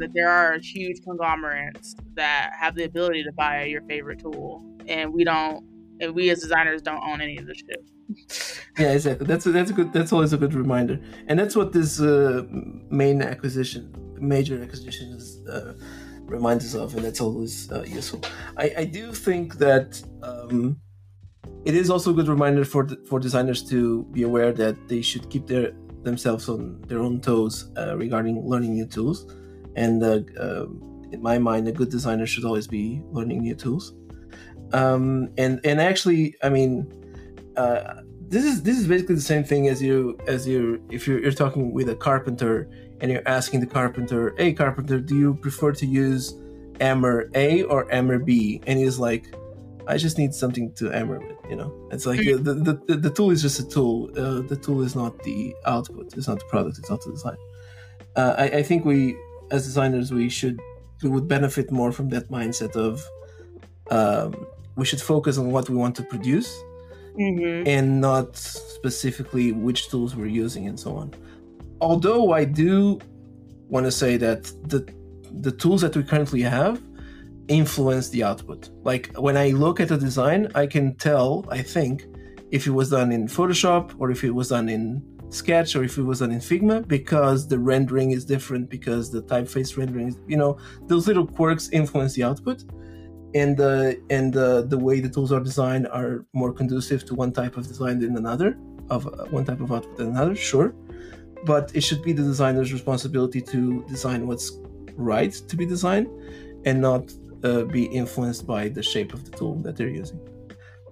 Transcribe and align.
that 0.00 0.12
there 0.14 0.28
are 0.28 0.58
huge 0.58 1.02
conglomerates 1.02 1.94
that 2.14 2.52
have 2.58 2.74
the 2.74 2.84
ability 2.84 3.24
to 3.24 3.32
buy 3.32 3.64
your 3.64 3.82
favorite 3.82 4.20
tool, 4.20 4.64
and 4.88 5.12
we 5.12 5.24
don't, 5.24 5.64
and 6.00 6.14
we 6.14 6.30
as 6.30 6.40
designers 6.40 6.82
don't 6.82 7.02
own 7.02 7.20
any 7.20 7.36
of 7.38 7.46
the 7.46 7.54
shit. 7.54 7.84
yeah, 8.78 8.92
exactly. 8.92 9.26
That's 9.26 9.46
a, 9.46 9.52
that's 9.52 9.70
a 9.70 9.74
good. 9.74 9.92
That's 9.92 10.12
always 10.12 10.32
a 10.32 10.36
good 10.36 10.54
reminder, 10.54 11.00
and 11.28 11.38
that's 11.38 11.54
what 11.54 11.72
this 11.72 12.00
uh, 12.00 12.42
main 12.90 13.22
acquisition, 13.22 13.94
major 14.18 14.62
acquisition, 14.62 15.12
is, 15.12 15.46
uh, 15.48 15.74
reminds 16.24 16.64
us 16.64 16.74
of, 16.74 16.94
and 16.96 17.04
that's 17.04 17.20
always 17.20 17.70
uh, 17.70 17.84
useful. 17.86 18.20
I, 18.56 18.74
I 18.78 18.84
do 18.84 19.12
think 19.12 19.58
that 19.58 20.02
um, 20.22 20.80
it 21.64 21.74
is 21.74 21.90
also 21.90 22.10
a 22.10 22.14
good 22.14 22.28
reminder 22.28 22.64
for 22.64 22.88
for 23.06 23.20
designers 23.20 23.62
to 23.70 24.04
be 24.12 24.22
aware 24.22 24.52
that 24.52 24.88
they 24.88 25.02
should 25.02 25.28
keep 25.30 25.46
their 25.46 25.72
themselves 26.02 26.48
on 26.48 26.80
their 26.88 27.00
own 27.00 27.20
toes 27.20 27.70
uh, 27.76 27.96
regarding 27.96 28.46
learning 28.46 28.74
new 28.74 28.86
tools, 28.86 29.26
and 29.76 30.02
uh, 30.02 30.20
um, 30.38 31.08
in 31.12 31.22
my 31.22 31.38
mind, 31.38 31.68
a 31.68 31.72
good 31.72 31.90
designer 31.90 32.26
should 32.26 32.44
always 32.44 32.66
be 32.66 33.02
learning 33.10 33.42
new 33.42 33.54
tools. 33.54 33.94
Um, 34.72 35.30
and 35.36 35.60
and 35.64 35.80
actually, 35.80 36.34
I 36.42 36.48
mean 36.48 36.92
uh, 37.56 38.02
this 38.28 38.44
is 38.44 38.62
this 38.62 38.78
is 38.78 38.86
basically 38.86 39.16
the 39.16 39.20
same 39.20 39.44
thing 39.44 39.68
as 39.68 39.82
you 39.82 40.16
as 40.26 40.46
you 40.46 40.82
if 40.90 41.06
you're, 41.06 41.20
you're 41.20 41.32
talking 41.32 41.72
with 41.72 41.88
a 41.88 41.96
carpenter 41.96 42.68
and 43.00 43.10
you're 43.10 43.26
asking 43.26 43.60
the 43.60 43.66
carpenter, 43.66 44.34
"Hey, 44.38 44.52
carpenter, 44.52 45.00
do 45.00 45.16
you 45.16 45.34
prefer 45.34 45.72
to 45.72 45.86
use 45.86 46.34
hammer 46.80 47.28
A 47.34 47.64
or 47.64 47.88
hammer 47.90 48.18
B?" 48.18 48.62
And 48.66 48.78
he's 48.78 48.98
like, 48.98 49.34
"I 49.88 49.96
just 49.96 50.16
need 50.16 50.32
something 50.32 50.72
to 50.74 50.90
hammer 50.90 51.18
with." 51.18 51.36
You 51.50 51.56
know, 51.56 51.88
it's 51.90 52.06
like 52.06 52.20
mm-hmm. 52.20 52.44
the, 52.44 52.54
the, 52.54 52.74
the, 52.86 52.96
the 52.96 53.10
tool 53.10 53.32
is 53.32 53.42
just 53.42 53.58
a 53.58 53.66
tool. 53.66 54.10
Uh, 54.16 54.42
the 54.46 54.56
tool 54.56 54.82
is 54.82 54.94
not 54.94 55.20
the 55.24 55.54
output. 55.66 56.16
It's 56.16 56.28
not 56.28 56.38
the 56.38 56.44
product. 56.44 56.78
It's 56.78 56.88
not 56.88 57.02
the 57.02 57.10
design. 57.10 57.36
Uh, 58.14 58.34
I, 58.38 58.44
I 58.44 58.62
think 58.62 58.84
we, 58.84 59.16
as 59.50 59.64
designers, 59.64 60.12
we 60.12 60.28
should 60.28 60.60
we 61.02 61.08
would 61.08 61.28
benefit 61.28 61.70
more 61.70 61.92
from 61.92 62.08
that 62.10 62.30
mindset 62.30 62.76
of 62.76 63.02
um, 63.90 64.46
we 64.76 64.84
should 64.84 65.00
focus 65.00 65.38
on 65.38 65.50
what 65.50 65.68
we 65.68 65.76
want 65.76 65.96
to 65.96 66.02
produce 66.02 66.50
mm-hmm. 67.18 67.66
and 67.66 68.00
not 68.00 68.36
specifically 68.36 69.52
which 69.52 69.88
tools 69.88 70.14
we're 70.14 70.26
using 70.26 70.66
and 70.66 70.78
so 70.78 70.96
on. 70.96 71.14
Although 71.80 72.32
I 72.32 72.44
do 72.44 73.00
want 73.68 73.86
to 73.86 73.92
say 73.92 74.16
that 74.18 74.44
the 74.68 74.86
the 75.40 75.52
tools 75.52 75.80
that 75.80 75.96
we 75.96 76.02
currently 76.02 76.42
have 76.42 76.82
influence 77.48 78.08
the 78.08 78.22
output. 78.22 78.70
Like 78.84 79.14
when 79.16 79.36
I 79.36 79.50
look 79.50 79.80
at 79.80 79.90
a 79.90 79.96
design, 79.96 80.50
I 80.54 80.66
can 80.66 80.94
tell, 80.94 81.44
I 81.50 81.62
think, 81.62 82.06
if 82.50 82.66
it 82.66 82.70
was 82.70 82.90
done 82.90 83.12
in 83.12 83.26
Photoshop 83.26 83.94
or 83.98 84.10
if 84.10 84.24
it 84.24 84.30
was 84.30 84.48
done 84.48 84.68
in 84.68 85.02
Sketch 85.30 85.76
or 85.76 85.84
if 85.84 85.96
it 85.96 86.02
was 86.02 86.18
done 86.18 86.32
in 86.32 86.40
Figma 86.40 86.86
because 86.86 87.46
the 87.46 87.58
rendering 87.58 88.10
is 88.10 88.24
different, 88.24 88.68
because 88.68 89.10
the 89.10 89.22
typeface 89.22 89.76
rendering 89.76 90.08
is, 90.08 90.18
you 90.26 90.36
know, 90.36 90.58
those 90.86 91.06
little 91.06 91.26
quirks 91.26 91.68
influence 91.70 92.14
the 92.14 92.24
output 92.24 92.64
and 93.34 93.56
the 93.56 94.00
and 94.10 94.32
the, 94.32 94.66
the 94.66 94.76
way 94.76 94.98
the 95.00 95.08
tools 95.08 95.30
are 95.30 95.40
designed 95.40 95.86
are 95.88 96.26
more 96.32 96.52
conducive 96.52 97.04
to 97.06 97.14
one 97.14 97.32
type 97.32 97.56
of 97.56 97.66
design 97.66 98.00
than 98.00 98.16
another 98.16 98.58
of 98.90 99.06
uh, 99.06 99.26
one 99.26 99.44
type 99.44 99.60
of 99.60 99.70
output 99.72 99.96
than 99.96 100.08
another 100.08 100.34
sure. 100.34 100.74
But 101.46 101.70
it 101.74 101.82
should 101.82 102.02
be 102.02 102.12
the 102.12 102.22
designer's 102.22 102.72
responsibility 102.72 103.40
to 103.40 103.84
design 103.88 104.26
what's 104.26 104.52
right 104.96 105.32
to 105.32 105.56
be 105.56 105.64
designed 105.64 106.08
and 106.66 106.80
not 106.80 107.12
uh, 107.44 107.62
be 107.62 107.84
influenced 107.84 108.46
by 108.46 108.68
the 108.68 108.82
shape 108.82 109.14
of 109.14 109.24
the 109.24 109.30
tool 109.30 109.54
that 109.62 109.76
they're 109.76 109.88
using. 109.88 110.20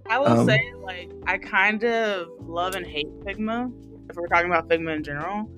I 0.09 0.19
will 0.19 0.28
um, 0.28 0.47
say 0.47 0.72
like 0.83 1.11
i 1.27 1.36
kind 1.36 1.84
of 1.84 2.28
love 2.41 2.75
and 2.75 2.86
hate 2.86 3.11
figma 3.20 3.70
if 4.09 4.17
we're 4.17 4.27
talking 4.27 4.51
about 4.51 4.69
figma 4.69 4.95
in 4.97 5.03
general 5.03 5.51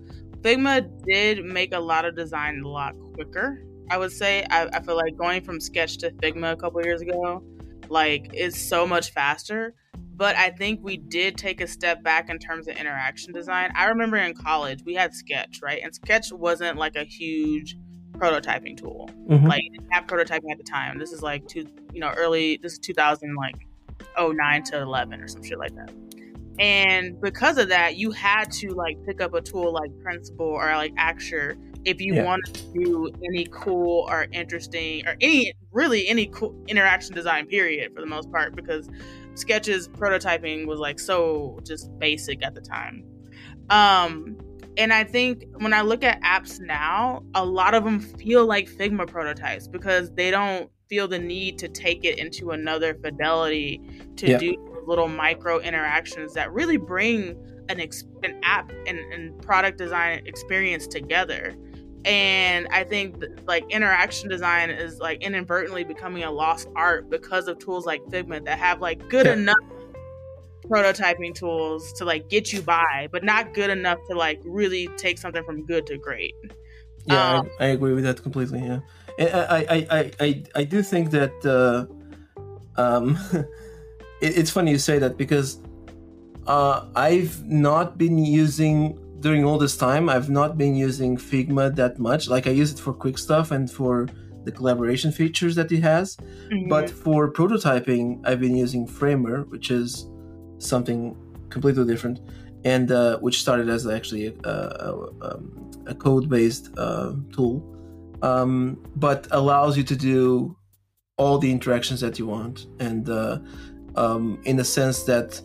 figma 0.42 0.88
did 1.06 1.44
make 1.44 1.74
a 1.74 1.80
lot 1.80 2.04
of 2.04 2.16
design 2.16 2.60
a 2.64 2.68
lot 2.68 2.94
quicker 3.14 3.62
I 3.90 3.98
would 3.98 4.12
say 4.12 4.46
I, 4.50 4.68
I 4.72 4.80
feel 4.80 4.96
like 4.96 5.16
going 5.16 5.42
from 5.42 5.60
Sketch 5.60 5.98
to 5.98 6.12
Figma 6.12 6.52
a 6.52 6.56
couple 6.56 6.80
years 6.82 7.02
ago, 7.02 7.42
like 7.88 8.32
is 8.32 8.56
so 8.56 8.86
much 8.86 9.10
faster. 9.10 9.74
But 10.14 10.36
I 10.36 10.50
think 10.50 10.80
we 10.82 10.98
did 10.98 11.36
take 11.36 11.60
a 11.60 11.66
step 11.66 12.02
back 12.02 12.28
in 12.30 12.38
terms 12.38 12.68
of 12.68 12.76
interaction 12.76 13.32
design. 13.32 13.72
I 13.74 13.86
remember 13.86 14.16
in 14.16 14.34
college 14.34 14.82
we 14.84 14.94
had 14.94 15.12
Sketch, 15.14 15.60
right? 15.62 15.80
And 15.82 15.94
Sketch 15.94 16.30
wasn't 16.30 16.78
like 16.78 16.94
a 16.94 17.04
huge 17.04 17.76
prototyping 18.12 18.76
tool. 18.76 19.10
Mm-hmm. 19.28 19.46
Like 19.46 19.62
didn't 19.72 19.90
have 19.90 20.04
prototyping 20.06 20.52
at 20.52 20.58
the 20.58 20.64
time. 20.70 20.98
This 20.98 21.12
is 21.12 21.22
like 21.22 21.48
two, 21.48 21.66
you 21.92 22.00
know, 22.00 22.12
early. 22.16 22.60
This 22.62 22.74
is 22.74 22.78
2000 22.78 23.34
like 23.34 23.66
09 24.18 24.62
to 24.64 24.82
11 24.82 25.20
or 25.20 25.26
some 25.26 25.42
shit 25.42 25.58
like 25.58 25.74
that. 25.74 25.90
And 26.58 27.20
because 27.20 27.58
of 27.58 27.68
that, 27.68 27.96
you 27.96 28.10
had 28.10 28.50
to 28.52 28.70
like 28.70 29.02
pick 29.06 29.20
up 29.20 29.34
a 29.34 29.40
tool 29.40 29.72
like 29.72 29.90
Principle 30.02 30.46
or 30.46 30.66
like 30.76 30.94
Axure 30.96 31.56
if 31.84 32.00
you 32.00 32.14
yeah. 32.14 32.24
want 32.24 32.42
to 32.52 32.62
do 32.72 33.10
any 33.24 33.46
cool 33.50 34.06
or 34.10 34.26
interesting 34.32 35.06
or 35.06 35.16
any 35.20 35.52
really 35.72 36.06
any 36.08 36.26
cool 36.26 36.54
interaction 36.68 37.14
design 37.14 37.46
period 37.46 37.92
for 37.94 38.00
the 38.00 38.06
most 38.06 38.30
part 38.30 38.54
because 38.54 38.88
Sketch's 39.34 39.88
prototyping 39.88 40.66
was 40.66 40.78
like 40.78 40.98
so 40.98 41.58
just 41.64 41.90
basic 41.98 42.44
at 42.44 42.54
the 42.54 42.60
time 42.60 43.04
um 43.70 44.36
and 44.76 44.92
i 44.92 45.02
think 45.02 45.44
when 45.58 45.72
i 45.72 45.80
look 45.80 46.02
at 46.02 46.20
apps 46.22 46.60
now 46.60 47.22
a 47.34 47.44
lot 47.44 47.72
of 47.72 47.84
them 47.84 48.00
feel 48.00 48.44
like 48.44 48.68
figma 48.68 49.06
prototypes 49.06 49.66
because 49.66 50.10
they 50.12 50.30
don't 50.30 50.70
feel 50.88 51.06
the 51.06 51.18
need 51.18 51.58
to 51.58 51.68
take 51.68 52.04
it 52.04 52.18
into 52.18 52.50
another 52.50 52.94
fidelity 52.94 53.80
to 54.16 54.30
yeah. 54.30 54.38
do 54.38 54.69
little 54.90 55.08
micro 55.08 55.60
interactions 55.60 56.34
that 56.34 56.52
really 56.52 56.76
bring 56.76 57.36
an, 57.68 57.80
ex- 57.80 58.04
an 58.24 58.38
app 58.42 58.72
and, 58.86 58.98
and 58.98 59.40
product 59.40 59.78
design 59.78 60.20
experience 60.26 60.86
together. 60.86 61.54
And 62.06 62.66
i 62.72 62.82
think 62.82 63.22
like 63.46 63.62
interaction 63.70 64.30
design 64.30 64.70
is 64.70 64.98
like 65.00 65.22
inadvertently 65.22 65.84
becoming 65.84 66.22
a 66.22 66.30
lost 66.30 66.66
art 66.74 67.10
because 67.10 67.46
of 67.46 67.58
tools 67.58 67.84
like 67.84 68.02
figma 68.04 68.42
that 68.46 68.58
have 68.58 68.80
like 68.80 69.06
good 69.10 69.26
yeah. 69.26 69.34
enough 69.34 69.58
prototyping 70.64 71.34
tools 71.34 71.92
to 71.92 72.06
like 72.06 72.30
get 72.30 72.54
you 72.54 72.62
by 72.62 73.06
but 73.12 73.22
not 73.22 73.52
good 73.52 73.68
enough 73.68 73.98
to 74.08 74.16
like 74.16 74.40
really 74.46 74.88
take 74.96 75.18
something 75.18 75.44
from 75.44 75.66
good 75.66 75.86
to 75.88 75.98
great. 75.98 76.34
Yeah 77.04 77.34
um, 77.34 77.50
I, 77.60 77.64
I, 77.64 77.68
agree 77.68 77.92
with 77.92 78.04
that 78.04 78.22
completely 78.22 78.60
yeah. 78.60 78.80
I, 79.18 79.66
I 79.76 79.86
i 79.98 80.12
i 80.20 80.42
i 80.54 80.64
do 80.64 80.82
think 80.82 81.10
that 81.10 81.36
uh 81.44 81.84
um 82.82 83.18
it, 84.20 84.38
it's 84.38 84.50
funny 84.50 84.70
you 84.70 84.78
say 84.78 84.98
that 84.98 85.16
because 85.16 85.60
uh 86.46 86.86
i've 86.96 87.44
not 87.44 87.98
been 87.98 88.18
using 88.18 88.98
during 89.20 89.44
all 89.44 89.58
this 89.58 89.76
time, 89.76 90.08
I've 90.08 90.30
not 90.30 90.56
been 90.56 90.74
using 90.74 91.16
Figma 91.16 91.74
that 91.76 91.98
much. 91.98 92.28
Like 92.28 92.46
I 92.46 92.50
use 92.50 92.72
it 92.72 92.78
for 92.78 92.92
quick 92.92 93.18
stuff 93.18 93.50
and 93.50 93.70
for 93.70 94.08
the 94.44 94.50
collaboration 94.50 95.12
features 95.12 95.54
that 95.56 95.70
it 95.70 95.82
has. 95.82 96.16
Mm-hmm. 96.16 96.68
But 96.68 96.90
for 96.90 97.30
prototyping, 97.30 98.26
I've 98.26 98.40
been 98.40 98.56
using 98.56 98.86
Framer, 98.86 99.42
which 99.44 99.70
is 99.70 100.08
something 100.58 101.16
completely 101.50 101.84
different, 101.84 102.20
and 102.64 102.90
uh, 102.90 103.18
which 103.18 103.40
started 103.40 103.68
as 103.68 103.86
actually 103.86 104.34
a, 104.44 104.50
a, 104.50 105.08
um, 105.20 105.70
a 105.86 105.94
code-based 105.94 106.70
uh, 106.78 107.12
tool, 107.32 107.62
um, 108.22 108.82
but 108.96 109.28
allows 109.32 109.76
you 109.76 109.82
to 109.84 109.96
do 109.96 110.56
all 111.18 111.38
the 111.38 111.50
interactions 111.50 112.00
that 112.00 112.18
you 112.18 112.26
want, 112.26 112.66
and 112.78 113.10
uh, 113.10 113.38
um, 113.96 114.40
in 114.44 114.56
the 114.56 114.64
sense 114.64 115.04
that 115.04 115.40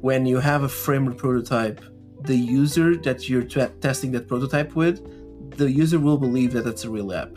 when 0.00 0.26
you 0.26 0.38
have 0.38 0.62
a 0.64 0.68
Framer 0.68 1.14
prototype 1.14 1.80
the 2.24 2.36
user 2.36 2.96
that 2.96 3.28
you're 3.28 3.42
t- 3.42 3.66
testing 3.80 4.12
that 4.12 4.28
prototype 4.28 4.74
with, 4.74 5.00
the 5.56 5.70
user 5.70 5.98
will 5.98 6.18
believe 6.18 6.52
that 6.52 6.64
that's 6.64 6.84
a 6.84 6.90
real 6.90 7.12
app. 7.12 7.34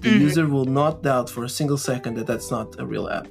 The 0.00 0.08
mm-hmm. 0.08 0.20
user 0.20 0.48
will 0.48 0.64
not 0.64 1.02
doubt 1.02 1.30
for 1.30 1.44
a 1.44 1.48
single 1.48 1.78
second 1.78 2.14
that 2.14 2.26
that's 2.26 2.50
not 2.50 2.78
a 2.80 2.86
real 2.86 3.08
app 3.08 3.28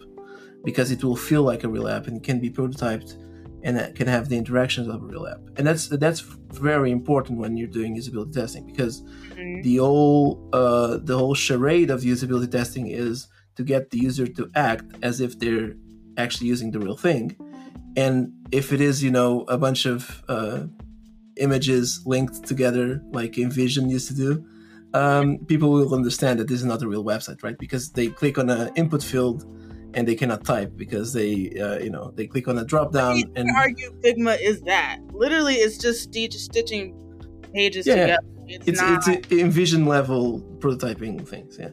because 0.64 0.92
it 0.92 1.04
will 1.04 1.16
feel 1.16 1.44
like 1.44 1.64
a 1.64 1.70
real 1.70 1.88
app 1.88 2.08
and 2.08 2.24
can 2.24 2.40
be 2.40 2.50
prototyped 2.50 3.18
and 3.64 3.96
can 3.96 4.08
have 4.08 4.30
the 4.30 4.38
interactions 4.38 4.88
of 4.88 5.04
a 5.04 5.06
real 5.06 5.28
app. 5.28 5.42
And 5.58 5.68
that's 5.68 5.88
that's 5.88 6.22
very 6.22 6.92
important 6.92 7.40
when 7.40 7.58
you're 7.58 7.68
doing 7.68 7.96
usability 7.96 8.34
testing 8.34 8.66
because 8.66 9.02
mm-hmm. 9.02 9.62
the 9.62 9.78
whole 9.78 10.50
uh, 10.54 10.98
the 11.02 11.18
whole 11.18 11.34
charade 11.34 11.90
of 11.90 12.02
usability 12.02 12.50
testing 12.50 12.88
is 12.88 13.28
to 13.56 13.64
get 13.64 13.90
the 13.90 13.98
user 13.98 14.28
to 14.28 14.50
act 14.56 14.86
as 15.02 15.20
if 15.20 15.38
they're 15.40 15.74
actually 16.18 16.48
using 16.48 16.72
the 16.72 16.80
real 16.80 16.98
thing. 16.98 17.36
And 17.96 18.34
if 18.52 18.72
it 18.72 18.82
is, 18.82 19.04
you 19.04 19.12
know, 19.12 19.46
a 19.48 19.58
bunch 19.58 19.86
of 19.86 20.24
uh, 20.28 20.64
images 21.38 22.02
linked 22.06 22.46
together 22.46 23.02
like 23.12 23.34
InVision 23.34 23.90
used 23.90 24.08
to 24.10 24.14
do, 24.14 24.46
um, 24.94 25.40
people 25.46 25.72
will 25.72 25.94
understand 25.94 26.40
that 26.40 26.48
this 26.48 26.60
is 26.60 26.66
not 26.66 26.82
a 26.82 26.88
real 26.88 27.04
website, 27.04 27.44
right? 27.44 27.58
Because 27.58 27.92
they 27.92 28.08
click 28.08 28.38
on 28.38 28.50
an 28.50 28.72
input 28.76 29.04
field 29.04 29.46
and 29.94 30.08
they 30.08 30.16
cannot 30.16 30.46
type 30.46 30.76
because 30.76 31.14
they, 31.14 31.52
uh, 31.60 31.80
you 31.80 31.90
know, 31.90 32.12
they 32.16 32.28
click 32.28 32.48
on 32.48 32.58
a 32.58 32.66
drop 32.66 32.94
down 32.94 33.24
and 33.36 33.50
argue 33.56 33.92
Figma 34.02 34.38
is 34.42 34.62
that 34.62 35.00
literally 35.12 35.56
it's 35.56 35.78
just 35.78 36.04
stitch, 36.04 36.36
stitching 36.36 36.96
pages 37.54 37.86
yeah, 37.86 37.96
together. 37.96 38.28
It's, 38.48 38.68
it's, 38.68 38.82
not... 38.82 39.08
it's 39.08 39.28
InVision 39.28 39.88
level 39.88 40.42
prototyping 40.60 41.28
things. 41.28 41.58
Yeah, 41.60 41.70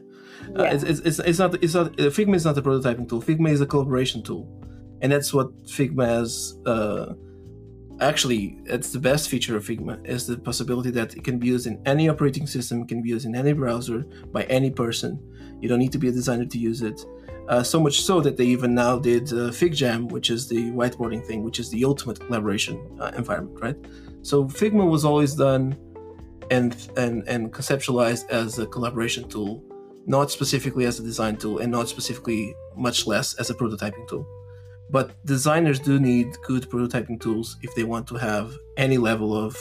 yeah. 0.55 0.61
Uh, 0.61 0.73
it's, 0.73 0.83
it's, 0.83 1.19
it's 1.19 1.39
not 1.39 1.63
it's 1.63 1.73
not 1.73 1.87
uh, 1.99 2.03
Figma 2.05 2.35
is 2.35 2.45
not 2.45 2.57
a 2.57 2.61
prototyping 2.61 3.07
tool. 3.07 3.21
Figma 3.21 3.49
is 3.49 3.61
a 3.61 3.65
collaboration 3.65 4.23
tool, 4.23 4.47
and 5.01 5.11
that's 5.11 5.33
what 5.33 5.55
Figma 5.65 6.05
has. 6.05 6.57
Uh, 6.65 7.13
actually 8.01 8.57
it's 8.65 8.91
the 8.91 8.99
best 8.99 9.29
feature 9.29 9.57
of 9.57 9.65
Figma 9.65 10.05
is 10.07 10.25
the 10.25 10.37
possibility 10.37 10.89
that 10.91 11.15
it 11.15 11.23
can 11.23 11.37
be 11.37 11.47
used 11.47 11.67
in 11.67 11.81
any 11.85 12.07
operating 12.09 12.47
system, 12.47 12.87
can 12.87 13.01
be 13.01 13.09
used 13.09 13.25
in 13.25 13.35
any 13.35 13.53
browser 13.53 14.05
by 14.31 14.43
any 14.43 14.71
person. 14.71 15.19
You 15.59 15.67
don't 15.67 15.79
need 15.79 15.91
to 15.91 15.97
be 15.97 16.07
a 16.07 16.11
designer 16.11 16.45
to 16.45 16.57
use 16.57 16.81
it. 16.81 17.05
Uh, 17.49 17.63
so 17.63 17.79
much 17.79 18.01
so 18.01 18.21
that 18.21 18.37
they 18.37 18.45
even 18.45 18.75
now 18.75 18.99
did 18.99 19.23
uh, 19.33 19.49
FigJam, 19.49 20.11
which 20.11 20.29
is 20.29 20.47
the 20.47 20.69
whiteboarding 20.71 21.25
thing, 21.25 21.43
which 21.43 21.59
is 21.59 21.71
the 21.71 21.83
ultimate 21.83 22.19
collaboration 22.19 22.79
uh, 23.01 23.11
environment, 23.17 23.59
right? 23.59 23.75
So 24.21 24.45
Figma 24.45 24.87
was 24.87 25.03
always 25.03 25.33
done 25.33 25.75
and 26.51 26.75
and 26.95 27.27
and 27.27 27.51
conceptualized 27.51 28.29
as 28.29 28.59
a 28.59 28.67
collaboration 28.67 29.27
tool, 29.27 29.63
not 30.09 30.31
specifically 30.31 30.85
as 30.85 30.99
a 30.99 31.03
design 31.03 31.37
tool, 31.37 31.59
and 31.59 31.71
not 31.71 31.87
specifically 31.87 32.55
much 32.75 33.05
less 33.05 33.35
as 33.35 33.51
a 33.51 33.53
prototyping 33.53 34.07
tool. 34.07 34.27
But 34.89 35.11
designers 35.23 35.79
do 35.79 35.99
need 35.99 36.35
good 36.41 36.63
prototyping 36.63 37.21
tools 37.21 37.57
if 37.61 37.75
they 37.75 37.83
want 37.83 38.07
to 38.07 38.15
have 38.15 38.57
any 38.75 38.97
level 38.97 39.37
of 39.37 39.55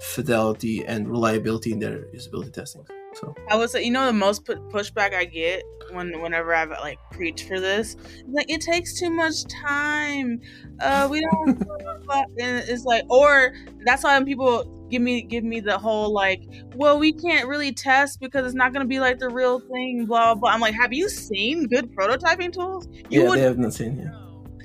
fidelity 0.00 0.82
and 0.84 1.06
reliability 1.06 1.72
in 1.72 1.78
their 1.78 2.06
usability 2.14 2.54
testing. 2.54 2.86
So 3.14 3.34
I 3.50 3.56
would 3.56 3.68
say, 3.68 3.84
you 3.84 3.90
know, 3.90 4.06
the 4.06 4.14
most 4.14 4.46
pushback 4.46 5.12
I 5.12 5.26
get 5.26 5.62
when 5.90 6.18
whenever 6.22 6.54
I've 6.54 6.70
like 6.70 6.98
preached 7.10 7.46
for 7.46 7.60
this, 7.60 7.94
like 8.30 8.50
it 8.50 8.62
takes 8.62 8.98
too 8.98 9.10
much 9.10 9.44
time. 9.44 10.40
Uh, 10.80 11.06
we 11.10 11.20
don't. 11.20 11.48
and 12.40 12.64
it's 12.66 12.84
like, 12.84 13.04
or 13.10 13.52
that's 13.84 14.04
why 14.04 14.24
people 14.24 14.81
give 14.92 15.02
me 15.02 15.22
give 15.22 15.42
me 15.42 15.58
the 15.58 15.76
whole 15.76 16.12
like, 16.12 16.44
well, 16.76 16.98
we 16.98 17.12
can't 17.12 17.48
really 17.48 17.72
test 17.72 18.20
because 18.20 18.46
it's 18.46 18.54
not 18.54 18.72
going 18.72 18.84
to 18.84 18.88
be 18.88 19.00
like 19.00 19.18
the 19.18 19.28
real 19.28 19.58
thing. 19.58 20.06
Blah 20.06 20.36
blah. 20.36 20.50
I'm 20.50 20.60
like, 20.60 20.74
have 20.74 20.92
you 20.92 21.08
seen 21.08 21.66
good 21.66 21.92
prototyping 21.96 22.52
tools? 22.52 22.86
You 23.10 23.24
yeah, 23.24 23.34
they 23.34 23.40
have 23.40 23.58
not 23.58 23.74
seen. 23.74 23.98
Yeah 23.98 24.22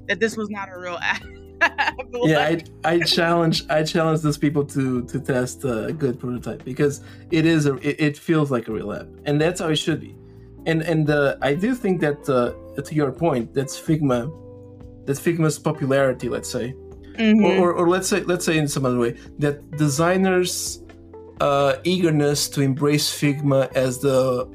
that 0.07 0.19
this 0.19 0.35
was 0.35 0.49
not 0.49 0.69
a 0.69 0.79
real 0.79 0.97
app. 1.01 1.23
yeah, 2.23 2.39
I, 2.39 2.63
I 2.83 2.99
challenge 2.99 3.63
I 3.69 3.81
challenge 3.83 4.21
those 4.21 4.37
people 4.37 4.63
to 4.65 5.03
to 5.05 5.19
test 5.19 5.63
a 5.65 5.91
good 5.91 6.19
prototype 6.19 6.63
because 6.63 7.01
it 7.31 7.45
is 7.45 7.65
a 7.65 7.75
it, 7.77 7.99
it 7.99 8.17
feels 8.17 8.51
like 8.51 8.67
a 8.67 8.71
real 8.71 8.93
app 8.93 9.07
and 9.25 9.41
that's 9.41 9.59
how 9.59 9.69
it 9.69 9.77
should 9.77 9.99
be, 9.99 10.15
and 10.67 10.83
and 10.83 11.09
uh, 11.09 11.35
I 11.41 11.55
do 11.55 11.73
think 11.73 11.99
that 12.01 12.29
uh, 12.29 12.81
to 12.81 12.95
your 12.95 13.11
point 13.11 13.55
that's 13.55 13.79
Figma, 13.79 14.31
that 15.07 15.17
Figma's 15.17 15.57
popularity, 15.57 16.29
let's 16.29 16.49
say, 16.49 16.75
mm-hmm. 17.17 17.43
or, 17.43 17.71
or, 17.71 17.73
or 17.73 17.89
let's 17.89 18.07
say 18.07 18.21
let's 18.21 18.45
say 18.45 18.57
in 18.57 18.67
some 18.67 18.85
other 18.85 18.99
way 18.99 19.17
that 19.39 19.71
designers' 19.77 20.83
uh, 21.41 21.75
eagerness 21.83 22.49
to 22.49 22.61
embrace 22.61 23.09
Figma 23.11 23.71
as 23.75 23.99
the 23.99 24.47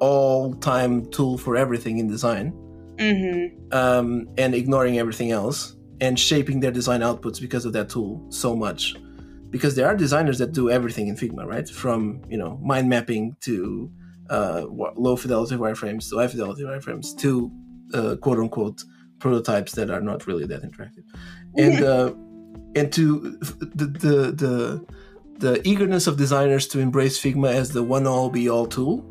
all-time 0.00 1.10
tool 1.10 1.36
for 1.36 1.56
everything 1.56 1.98
in 1.98 2.08
design 2.08 2.52
mm-hmm. 2.96 3.76
um, 3.76 4.26
and 4.38 4.54
ignoring 4.54 4.98
everything 4.98 5.30
else 5.30 5.76
and 6.00 6.18
shaping 6.18 6.60
their 6.60 6.70
design 6.70 7.00
outputs 7.00 7.40
because 7.40 7.64
of 7.64 7.72
that 7.72 7.88
tool 7.90 8.24
so 8.30 8.56
much 8.56 8.94
because 9.50 9.74
there 9.74 9.86
are 9.86 9.96
designers 9.96 10.38
that 10.38 10.52
do 10.52 10.70
everything 10.70 11.08
in 11.08 11.16
figma 11.16 11.44
right 11.44 11.68
from 11.68 12.22
you 12.28 12.38
know 12.38 12.58
mind 12.62 12.88
mapping 12.88 13.36
to 13.40 13.90
uh, 14.30 14.64
low 14.70 15.16
fidelity 15.16 15.56
wireframes 15.56 16.08
to 16.08 16.16
high 16.16 16.28
fidelity 16.28 16.62
wireframes 16.62 17.16
to 17.18 17.50
uh, 17.92 18.16
quote 18.16 18.38
unquote 18.38 18.82
prototypes 19.18 19.72
that 19.72 19.90
are 19.90 20.00
not 20.00 20.26
really 20.26 20.46
that 20.46 20.62
interactive 20.62 21.04
and 21.56 21.84
uh, 21.84 22.12
and 22.76 22.92
to 22.92 23.36
the, 23.40 23.86
the 23.86 24.32
the 24.32 24.86
the 25.38 25.68
eagerness 25.68 26.06
of 26.06 26.16
designers 26.16 26.68
to 26.68 26.80
embrace 26.80 27.18
figma 27.18 27.52
as 27.52 27.70
the 27.70 27.82
one 27.82 28.06
all 28.06 28.28
be 28.28 28.48
all 28.48 28.66
tool 28.66 29.04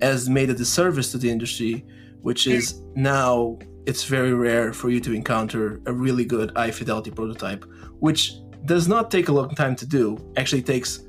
has 0.00 0.28
made 0.28 0.48
a 0.48 0.54
disservice 0.54 1.12
to 1.12 1.18
the 1.18 1.30
industry 1.30 1.84
which 2.22 2.46
is 2.46 2.80
now 2.94 3.58
it's 3.88 4.04
very 4.04 4.34
rare 4.34 4.74
for 4.74 4.90
you 4.90 5.00
to 5.00 5.14
encounter 5.14 5.80
a 5.86 5.92
really 5.92 6.24
good 6.24 6.52
high 6.54 6.70
fidelity 6.70 7.10
prototype, 7.10 7.64
which 8.00 8.34
does 8.66 8.86
not 8.86 9.10
take 9.10 9.28
a 9.28 9.32
long 9.32 9.54
time 9.54 9.74
to 9.76 9.86
do. 9.86 10.18
Actually, 10.36 10.60
takes 10.60 11.00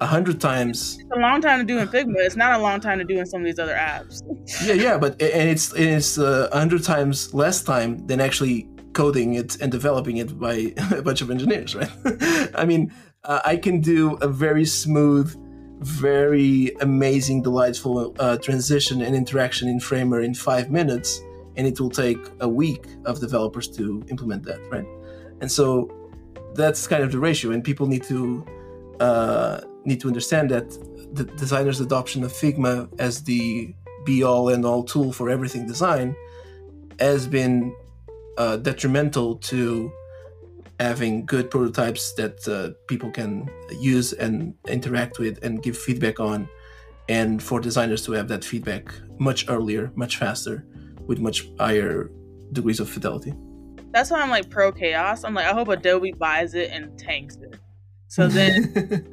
a 0.00 0.06
hundred 0.06 0.40
times. 0.40 0.98
It's 0.98 1.16
a 1.16 1.20
long 1.20 1.40
time 1.40 1.60
to 1.60 1.64
do 1.64 1.78
in 1.78 1.86
Figma. 1.86 2.16
It's 2.16 2.34
not 2.34 2.58
a 2.58 2.62
long 2.62 2.80
time 2.80 2.98
to 2.98 3.04
do 3.04 3.20
in 3.20 3.26
some 3.26 3.42
of 3.42 3.44
these 3.44 3.60
other 3.60 3.76
apps. 3.76 4.22
yeah, 4.66 4.72
yeah, 4.72 4.98
but 4.98 5.12
and 5.22 5.48
it's 5.48 5.72
it's 5.74 6.18
uh, 6.18 6.48
a 6.50 6.58
hundred 6.58 6.82
times 6.82 7.32
less 7.34 7.62
time 7.62 8.04
than 8.08 8.20
actually 8.20 8.68
coding 9.02 9.34
it 9.34 9.50
and 9.62 9.70
developing 9.70 10.16
it 10.16 10.30
by 10.46 10.56
a 11.00 11.02
bunch 11.02 11.20
of 11.24 11.30
engineers, 11.30 11.70
right? 11.80 11.92
I 12.62 12.64
mean, 12.70 12.82
uh, 13.24 13.40
I 13.52 13.56
can 13.56 13.80
do 13.80 14.00
a 14.28 14.28
very 14.28 14.64
smooth 14.64 15.28
very 15.80 16.72
amazing, 16.80 17.42
delightful 17.42 18.14
uh, 18.18 18.36
transition 18.38 19.00
and 19.00 19.14
interaction 19.14 19.68
in 19.68 19.78
Framer 19.78 20.20
in 20.20 20.34
five 20.34 20.70
minutes, 20.70 21.20
and 21.56 21.66
it 21.66 21.78
will 21.80 21.90
take 21.90 22.18
a 22.40 22.48
week 22.48 22.84
of 23.04 23.20
developers 23.20 23.68
to 23.78 24.04
implement 24.08 24.42
that, 24.44 24.60
right? 24.70 24.86
And 25.40 25.50
so 25.50 25.88
that's 26.54 26.86
kind 26.88 27.02
of 27.04 27.12
the 27.12 27.20
ratio, 27.20 27.52
and 27.52 27.62
people 27.62 27.86
need 27.86 28.02
to 28.04 28.44
uh, 28.98 29.60
need 29.84 30.00
to 30.00 30.08
understand 30.08 30.50
that 30.50 30.68
the 31.14 31.24
designer's 31.24 31.80
adoption 31.80 32.24
of 32.24 32.32
Figma 32.32 32.88
as 32.98 33.22
the 33.22 33.72
be 34.04 34.24
all 34.24 34.48
and 34.48 34.64
all 34.64 34.82
tool 34.82 35.12
for 35.12 35.30
everything 35.30 35.66
design 35.66 36.16
has 36.98 37.28
been 37.28 37.72
uh, 38.38 38.56
detrimental 38.56 39.36
to 39.36 39.92
having 40.80 41.26
good 41.26 41.50
prototypes 41.50 42.12
that 42.14 42.46
uh, 42.48 42.70
people 42.86 43.10
can 43.10 43.50
use 43.80 44.12
and 44.12 44.54
interact 44.68 45.18
with 45.18 45.42
and 45.42 45.62
give 45.62 45.76
feedback 45.76 46.20
on 46.20 46.48
and 47.08 47.42
for 47.42 47.58
designers 47.58 48.04
to 48.04 48.12
have 48.12 48.28
that 48.28 48.44
feedback 48.44 48.94
much 49.18 49.48
earlier 49.48 49.90
much 49.96 50.18
faster 50.18 50.64
with 51.06 51.18
much 51.18 51.50
higher 51.58 52.10
degrees 52.52 52.78
of 52.80 52.88
fidelity. 52.88 53.34
That's 53.90 54.10
why 54.10 54.20
i'm 54.20 54.30
like 54.30 54.50
pro 54.50 54.70
chaos. 54.70 55.24
I'm 55.24 55.34
like 55.34 55.46
i 55.46 55.52
hope 55.52 55.68
adobe 55.68 56.12
buys 56.12 56.54
it 56.54 56.70
and 56.70 56.96
tanks 56.98 57.36
it. 57.36 57.58
So 58.06 58.28
then 58.38 59.04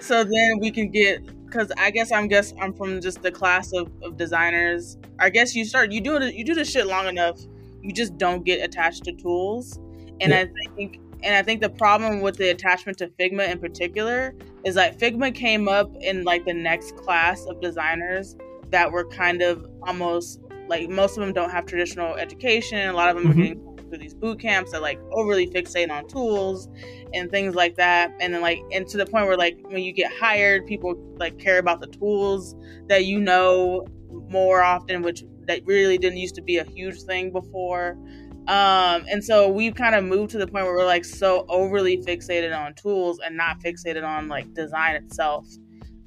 so 0.00 0.22
then 0.22 0.58
we 0.60 0.70
can 0.70 0.90
get 0.90 1.26
because 1.44 1.72
i 1.76 1.90
guess 1.90 2.12
i'm 2.12 2.28
guess 2.28 2.52
i'm 2.60 2.72
from 2.72 3.00
just 3.00 3.22
the 3.22 3.32
class 3.32 3.72
of, 3.72 3.90
of 4.02 4.16
designers. 4.16 4.96
I 5.18 5.30
guess 5.30 5.56
you 5.56 5.64
start 5.64 5.90
you 5.90 6.00
do 6.00 6.16
it 6.16 6.34
you 6.34 6.44
do 6.44 6.54
this 6.54 6.70
shit 6.70 6.86
long 6.86 7.08
enough 7.08 7.40
you 7.82 7.92
just 7.92 8.16
don't 8.18 8.44
get 8.44 8.62
attached 8.62 9.04
to 9.04 9.12
tools 9.12 9.78
and 10.20 10.32
yeah. 10.32 10.40
I 10.40 10.74
think 10.74 11.00
and 11.22 11.34
I 11.34 11.42
think 11.42 11.60
the 11.60 11.70
problem 11.70 12.20
with 12.20 12.36
the 12.36 12.50
attachment 12.50 12.98
to 12.98 13.08
Figma 13.08 13.50
in 13.50 13.58
particular 13.58 14.34
is 14.64 14.76
like 14.76 14.98
Figma 14.98 15.34
came 15.34 15.68
up 15.68 15.90
in 16.00 16.24
like 16.24 16.44
the 16.44 16.54
next 16.54 16.96
class 16.96 17.44
of 17.46 17.60
designers 17.60 18.36
that 18.70 18.92
were 18.92 19.04
kind 19.04 19.42
of 19.42 19.66
almost 19.82 20.40
like 20.68 20.88
most 20.88 21.16
of 21.16 21.24
them 21.24 21.32
don't 21.32 21.50
have 21.50 21.66
traditional 21.66 22.14
education. 22.14 22.88
A 22.88 22.92
lot 22.92 23.08
of 23.08 23.16
them 23.16 23.32
mm-hmm. 23.32 23.40
are 23.40 23.44
getting 23.44 23.88
through 23.88 23.98
these 23.98 24.14
boot 24.14 24.38
camps 24.38 24.72
that 24.72 24.82
like 24.82 25.00
overly 25.10 25.48
fixate 25.48 25.90
on 25.90 26.06
tools 26.06 26.68
and 27.14 27.30
things 27.30 27.54
like 27.54 27.74
that. 27.76 28.14
And 28.20 28.34
then 28.34 28.40
like 28.40 28.60
and 28.72 28.86
to 28.88 28.96
the 28.96 29.06
point 29.06 29.26
where 29.26 29.36
like 29.36 29.58
when 29.68 29.82
you 29.82 29.92
get 29.92 30.12
hired, 30.12 30.66
people 30.66 30.94
like 31.16 31.38
care 31.38 31.58
about 31.58 31.80
the 31.80 31.88
tools 31.88 32.54
that 32.88 33.06
you 33.06 33.18
know 33.18 33.86
more 34.30 34.62
often, 34.62 35.02
which 35.02 35.24
that 35.48 35.66
really 35.66 35.98
didn't 35.98 36.18
used 36.18 36.36
to 36.36 36.42
be 36.42 36.58
a 36.58 36.64
huge 36.64 37.02
thing 37.02 37.32
before. 37.32 37.98
Um, 38.46 39.04
and 39.10 39.22
so 39.22 39.48
we've 39.48 39.74
kind 39.74 39.94
of 39.94 40.04
moved 40.04 40.30
to 40.30 40.38
the 40.38 40.46
point 40.46 40.64
where 40.64 40.74
we're 40.74 40.86
like 40.86 41.04
so 41.04 41.44
overly 41.48 41.98
fixated 41.98 42.56
on 42.56 42.74
tools 42.74 43.18
and 43.18 43.36
not 43.36 43.60
fixated 43.60 44.06
on 44.06 44.28
like 44.28 44.54
design 44.54 44.94
itself. 44.94 45.46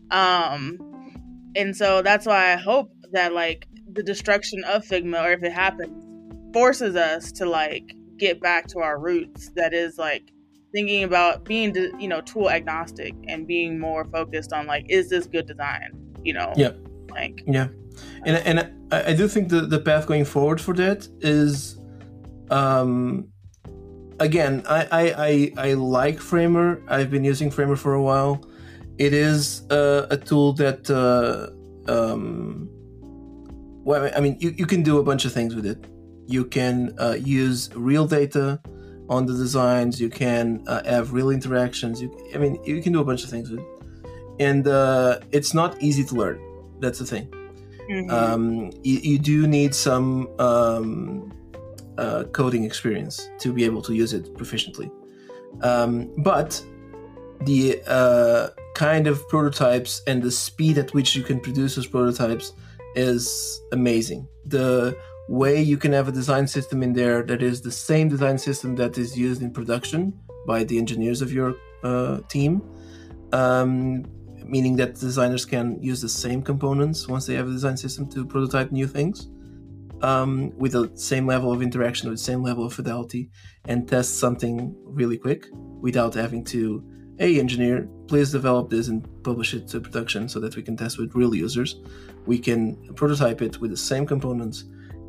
Um, 0.10 0.79
and 1.55 1.75
so 1.75 2.01
that's 2.01 2.25
why 2.25 2.53
I 2.53 2.55
hope 2.55 2.91
that 3.12 3.33
like 3.33 3.67
the 3.91 4.01
destruction 4.01 4.63
of 4.63 4.83
Figma, 4.83 5.24
or 5.24 5.33
if 5.33 5.43
it 5.43 5.51
happens, 5.51 6.03
forces 6.53 6.95
us 6.95 7.31
to 7.33 7.45
like 7.45 7.95
get 8.17 8.41
back 8.41 8.67
to 8.67 8.79
our 8.79 9.00
roots. 9.00 9.50
That 9.55 9.74
is 9.74 9.98
like 9.98 10.31
thinking 10.74 11.03
about 11.03 11.45
being, 11.45 11.75
you 12.00 12.07
know, 12.07 12.21
tool 12.21 12.50
agnostic 12.50 13.13
and 13.27 13.45
being 13.45 13.79
more 13.79 14.05
focused 14.05 14.53
on 14.53 14.65
like, 14.65 14.86
is 14.89 15.10
this 15.10 15.27
good 15.27 15.45
design? 15.45 15.91
You 16.24 16.33
know, 16.33 16.53
yeah, 16.55 16.71
like 17.10 17.43
yeah, 17.45 17.67
and 18.25 18.38
and 18.38 18.72
I, 18.91 19.13
do 19.13 19.27
think 19.27 19.50
the 19.50 19.62
the 19.62 19.79
path 19.79 20.08
going 20.08 20.25
forward 20.25 20.60
for 20.60 20.74
that 20.75 21.08
is 21.22 21.79
um, 22.51 23.31
again, 24.22 24.63
I, 24.67 24.88
I, 24.91 25.03
I, 25.27 25.70
I, 25.70 25.74
like 25.74 26.20
Framer. 26.20 26.81
I've 26.88 27.10
been 27.10 27.24
using 27.24 27.50
Framer 27.50 27.75
for 27.75 27.93
a 27.93 28.01
while. 28.01 28.46
It 28.98 29.13
is 29.13 29.63
uh, 29.72 30.08
a 30.10 30.17
tool 30.17 30.53
that, 30.53 30.89
uh, 30.89 31.50
um, 31.91 32.70
well, 33.84 34.12
I 34.15 34.20
mean, 34.20 34.38
you, 34.39 34.53
you 34.58 34.65
can 34.65 34.84
do 34.84 35.00
a 35.00 35.03
bunch 35.03 35.25
of 35.25 35.34
things 35.34 35.55
with 35.55 35.65
it. 35.65 35.86
You 36.27 36.46
can 36.46 36.93
uh, 37.00 37.17
use 37.20 37.70
real 37.74 38.05
data 38.05 38.62
on 39.10 39.25
the 39.25 39.34
designs. 39.34 40.00
You 40.00 40.10
can 40.10 40.63
uh, 40.67 40.84
have 40.86 41.13
real 41.13 41.31
interactions. 41.31 42.01
You, 42.01 42.15
I 42.36 42.38
mean, 42.38 42.62
you 42.63 42.81
can 42.81 42.93
do 42.93 43.01
a 43.01 43.05
bunch 43.05 43.24
of 43.24 43.29
things 43.29 43.50
with 43.50 43.60
it. 43.60 43.65
And 44.39 44.67
uh, 44.67 45.20
it's 45.31 45.53
not 45.53 45.81
easy 45.81 46.03
to 46.03 46.15
learn. 46.15 46.39
That's 46.79 47.00
the 47.00 47.05
thing. 47.05 47.40
Mm-hmm. 47.91 48.10
Um, 48.10 48.71
you, 48.83 49.00
you, 49.00 49.19
do 49.19 49.48
need 49.48 49.75
some 49.75 50.29
um, 50.39 51.33
uh, 51.98 52.24
coding 52.31 52.63
experience 52.63 53.29
to 53.39 53.51
be 53.51 53.65
able 53.65 53.81
to 53.81 53.93
use 53.93 54.13
it 54.13 54.33
proficiently. 54.36 54.89
Um, 55.62 56.13
but 56.17 56.63
the 57.41 57.81
uh, 57.86 58.50
kind 58.75 59.07
of 59.07 59.27
prototypes 59.27 60.01
and 60.07 60.24
the 60.24 60.31
speed 60.31 60.77
at 60.77 60.93
which 60.93 61.15
you 61.15 61.24
can 61.24 61.39
produce 61.39 61.75
those 61.75 61.88
prototypes 61.88 62.53
is 62.95 63.62
amazing. 63.74 64.27
The 64.45 64.98
way 65.27 65.62
you 65.62 65.77
can 65.77 65.91
have 65.91 66.07
a 66.07 66.12
design 66.12 66.48
system 66.48 66.83
in 66.83 66.93
there 66.93 67.24
that 67.24 67.41
is 67.41 67.62
the 67.62 67.71
same 67.71 68.10
design 68.10 68.38
system 68.38 68.75
that 68.75 68.98
is 68.98 69.17
used 69.17 69.41
in 69.41 69.51
production 69.51 70.13
by 70.48 70.63
the 70.63 70.77
engineers 70.77 71.21
of 71.21 71.31
your 71.31 71.55
uh, 71.83 72.19
team, 72.29 72.62
um, 73.33 74.05
meaning 74.45 74.75
that 74.77 74.95
designers 74.95 75.45
can 75.45 75.81
use 75.81 76.01
the 76.01 76.10
same 76.10 76.41
components 76.41 77.07
once 77.07 77.25
they 77.25 77.36
have 77.36 77.48
a 77.48 77.51
design 77.51 77.77
system 77.77 78.10
to 78.10 78.25
prototype 78.25 78.71
new 78.71 78.88
things 78.88 79.29
um, 80.01 80.51
with 80.57 80.74
the 80.74 80.91
same 80.95 81.27
level 81.27 81.51
of 81.51 81.62
interaction, 81.62 82.10
with 82.10 82.19
the 82.19 82.24
same 82.24 82.41
level 82.41 82.65
of 82.65 82.74
fidelity, 82.74 83.29
and 83.65 83.88
test 83.88 84.19
something 84.19 84.75
really 84.86 85.17
quick 85.17 85.48
without 85.53 86.13
having 86.13 86.43
to, 86.45 86.83
hey, 87.17 87.39
engineer, 87.39 87.88
please 88.07 88.31
develop 88.31 88.69
this 88.69 88.88
and 88.88 89.07
publish 89.24 89.53
it 89.53 89.67
to 89.69 89.79
production 89.79 90.27
so 90.27 90.39
that 90.39 90.55
we 90.55 90.63
can 90.63 90.75
test 90.75 90.98
with 90.98 91.13
real 91.15 91.36
users. 91.36 91.81
We 92.25 92.39
can 92.39 92.93
prototype 92.95 93.41
it 93.41 93.60
with 93.60 93.71
the 93.71 93.77
same 93.77 94.05
components 94.05 94.65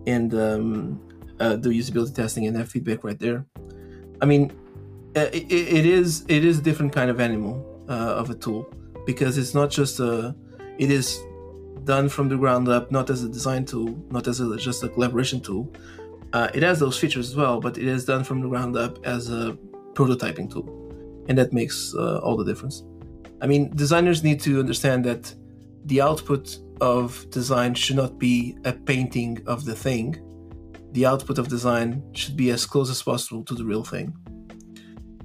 and 0.07 0.35
um, 0.35 1.01
uh, 1.41 1.57
do 1.57 1.71
usability 1.71 2.15
testing 2.15 2.47
and 2.47 2.57
have 2.57 2.69
feedback 2.69 3.05
right 3.05 3.19
there. 3.19 3.47
I 4.21 4.27
mean, 4.27 4.53
uh, 5.17 5.29
it, 5.33 5.51
it 5.51 5.87
is 5.87 6.25
it 6.29 6.45
is 6.45 6.59
a 6.59 6.63
different 6.63 6.93
kind 6.93 7.11
of 7.11 7.21
animal 7.21 7.85
uh, 7.89 8.15
of 8.21 8.31
a 8.31 8.35
tool 8.35 8.73
because 9.07 9.39
it's 9.39 9.55
not 9.55 9.71
just 9.71 10.01
a 10.01 10.35
it 10.79 10.91
is 10.91 11.21
done 11.85 12.09
from 12.09 12.29
the 12.29 12.37
ground 12.37 12.69
up, 12.69 12.91
not 12.91 13.11
as 13.11 13.25
a 13.25 13.29
design 13.29 13.65
tool, 13.65 13.97
not 14.11 14.27
as 14.29 14.41
a, 14.41 14.57
just 14.57 14.83
a 14.83 14.89
collaboration 14.89 15.41
tool. 15.41 15.73
Uh, 16.33 16.49
it 16.55 16.63
has 16.63 16.79
those 16.79 16.99
features 16.99 17.31
as 17.31 17.37
well, 17.37 17.61
but 17.61 17.77
it 17.77 17.87
is 17.87 18.05
done 18.05 18.25
from 18.25 18.41
the 18.41 18.49
ground 18.49 18.77
up 18.77 19.05
as 19.05 19.31
a 19.31 19.57
prototyping 19.93 20.51
tool, 20.51 20.67
and 21.29 21.37
that 21.37 21.53
makes 21.53 21.95
uh, 21.95 22.19
all 22.19 22.37
the 22.37 22.45
difference. 22.45 22.85
I 23.43 23.47
mean, 23.47 23.75
designers 23.75 24.23
need 24.23 24.41
to 24.43 24.61
understand 24.61 25.05
that 25.05 25.35
the 25.87 26.01
output 26.01 26.59
of 26.81 27.29
design 27.31 27.75
should 27.75 27.97
not 27.97 28.19
be 28.19 28.57
a 28.65 28.73
painting 28.73 29.43
of 29.47 29.65
the 29.65 29.75
thing. 29.75 30.21
The 30.93 31.07
output 31.07 31.39
of 31.39 31.49
design 31.49 32.03
should 32.13 32.37
be 32.37 32.51
as 32.51 32.65
close 32.65 32.91
as 32.91 33.03
possible 33.03 33.45
to 33.45 33.55
the 33.55 33.65
real 33.65 33.85
thing. 33.85 34.15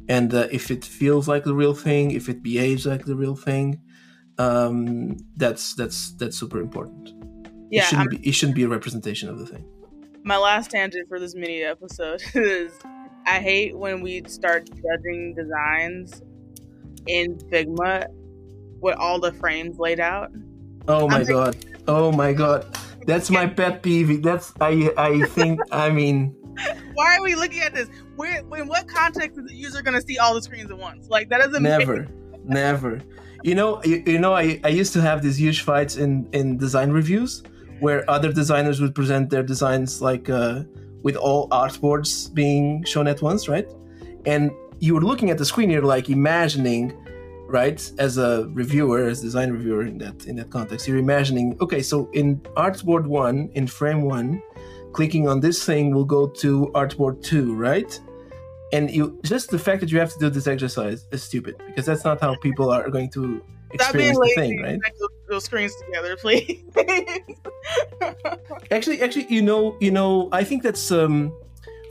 And 0.09 0.33
uh, 0.33 0.47
if 0.51 0.71
it 0.71 0.85
feels 0.85 1.27
like 1.27 1.43
the 1.43 1.53
real 1.53 1.73
thing, 1.73 2.11
if 2.11 2.29
it 2.29 2.41
behaves 2.41 2.85
like 2.85 3.05
the 3.05 3.15
real 3.15 3.35
thing, 3.35 3.81
um, 4.37 5.17
that's 5.35 5.73
that's 5.75 6.11
that's 6.13 6.37
super 6.37 6.59
important. 6.59 7.13
Yeah, 7.69 7.81
it 7.81 7.85
shouldn't, 7.85 8.09
be, 8.11 8.17
it 8.27 8.31
shouldn't 8.31 8.55
be 8.55 8.63
a 8.63 8.69
representation 8.69 9.27
of 9.29 9.39
the 9.39 9.45
thing. 9.45 9.65
My 10.23 10.37
last 10.37 10.71
tangent 10.71 11.07
for 11.09 11.19
this 11.19 11.35
mini 11.35 11.63
episode 11.63 12.21
is 12.33 12.71
I 13.25 13.39
hate 13.39 13.77
when 13.77 14.01
we 14.01 14.23
start 14.27 14.69
judging 14.69 15.35
designs 15.35 16.21
in 17.07 17.37
Figma 17.51 18.07
with 18.79 18.95
all 18.97 19.19
the 19.19 19.33
frames 19.33 19.79
laid 19.79 19.99
out. 19.99 20.31
Oh 20.87 21.07
my 21.09 21.19
I'm 21.19 21.25
god! 21.25 21.55
Like, 21.55 21.79
oh 21.89 22.11
my 22.13 22.31
god! 22.31 22.77
That's 23.05 23.29
my 23.29 23.47
pet 23.47 23.83
peeve. 23.83 24.23
That's 24.23 24.53
I 24.61 24.91
I 24.97 25.21
think 25.27 25.59
I 25.71 25.89
mean. 25.89 26.35
Why 26.97 27.17
are 27.17 27.23
we 27.23 27.35
looking 27.35 27.59
at 27.59 27.75
this? 27.75 27.89
Where, 28.15 28.39
in 28.39 28.67
what 28.67 28.87
context 28.87 29.37
is 29.37 29.45
the 29.45 29.53
user 29.53 29.81
going 29.83 29.99
to 29.99 30.05
see 30.05 30.17
all 30.17 30.33
the 30.33 30.41
screens 30.41 30.71
at 30.71 30.77
once? 30.77 31.07
Like 31.09 31.29
that 31.29 31.39
doesn't. 31.39 31.61
Never, 31.61 32.01
make- 32.01 32.45
never 32.45 33.03
you 33.43 33.55
know 33.55 33.81
you, 33.83 34.03
you 34.05 34.19
know 34.19 34.33
I, 34.33 34.59
I 34.63 34.69
used 34.69 34.93
to 34.93 35.01
have 35.01 35.21
these 35.21 35.37
huge 35.37 35.61
fights 35.61 35.95
in 35.97 36.27
in 36.33 36.57
design 36.57 36.91
reviews 36.91 37.43
where 37.79 38.09
other 38.09 38.33
designers 38.33 38.81
would 38.81 38.95
present 38.95 39.29
their 39.29 39.43
designs 39.43 40.01
like 40.01 40.29
uh, 40.29 40.63
with 41.03 41.15
all 41.15 41.47
artboards 41.49 42.33
being 42.33 42.83
shown 42.83 43.07
at 43.07 43.21
once 43.21 43.47
right 43.47 43.69
and 44.25 44.51
you 44.79 44.93
were 44.95 45.01
looking 45.01 45.29
at 45.29 45.37
the 45.37 45.45
screen 45.45 45.69
you're 45.69 45.83
like 45.95 46.09
imagining 46.09 46.93
right 47.47 47.91
as 47.99 48.17
a 48.17 48.49
reviewer 48.51 49.07
as 49.07 49.21
design 49.21 49.51
reviewer 49.51 49.83
in 49.83 49.97
that 49.97 50.25
in 50.25 50.35
that 50.35 50.49
context 50.49 50.87
you're 50.87 50.97
imagining 50.97 51.55
okay 51.61 51.81
so 51.81 52.09
in 52.13 52.37
artboard 52.65 53.05
one 53.05 53.49
in 53.53 53.67
frame 53.67 54.01
one 54.01 54.41
clicking 54.97 55.27
on 55.29 55.39
this 55.39 55.63
thing 55.63 55.93
will 55.95 56.09
go 56.17 56.27
to 56.27 56.71
artboard 56.73 57.21
two 57.23 57.55
right 57.55 57.99
and 58.73 58.89
you 58.91 59.03
just 59.23 59.49
the 59.51 59.59
fact 59.59 59.79
that 59.81 59.91
you 59.91 59.99
have 59.99 60.11
to 60.11 60.19
do 60.19 60.29
this 60.29 60.47
exercise 60.47 61.05
is 61.11 61.21
stupid 61.23 61.55
because 61.67 61.85
that's 61.85 62.03
not 62.03 62.19
how 62.19 62.35
people 62.47 62.69
are 62.69 62.89
going 62.89 63.09
to 63.11 63.41
experience 63.71 64.17
the 64.17 64.33
thing, 64.35 64.61
right? 64.61 64.79
Those 65.29 65.43
screens 65.43 65.73
together, 65.85 66.15
please. 66.17 66.63
actually, 68.71 69.01
actually, 69.01 69.27
you 69.29 69.41
know, 69.41 69.77
you 69.79 69.91
know, 69.91 70.29
I 70.31 70.43
think 70.43 70.63
that's, 70.63 70.91
um, 70.91 71.33